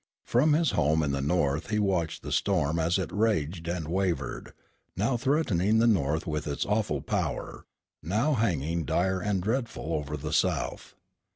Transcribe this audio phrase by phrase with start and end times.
[0.25, 4.51] From his home in the North he watched the storm as it raged and wavered,
[4.97, 7.67] now threatening the North with its awful power,
[8.01, 10.95] now hanging dire and dreadful over the South.